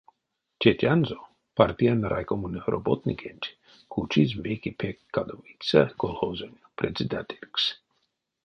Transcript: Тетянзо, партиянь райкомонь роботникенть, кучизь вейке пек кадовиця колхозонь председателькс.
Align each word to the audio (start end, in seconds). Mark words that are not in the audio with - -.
Тетянзо, 0.59 1.19
партиянь 1.57 2.07
райкомонь 2.11 2.63
роботникенть, 2.73 3.53
кучизь 3.93 4.37
вейке 4.43 4.71
пек 4.79 4.97
кадовиця 5.15 5.81
колхозонь 6.01 6.61
председателькс. 6.79 7.63